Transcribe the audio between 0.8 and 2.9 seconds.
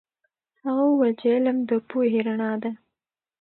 وویل چې علم د پوهې رڼا ده.